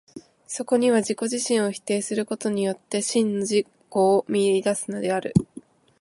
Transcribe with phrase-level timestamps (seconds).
[0.47, 5.31] そこには自己自身を否定することによって、真の自己を見出すのである。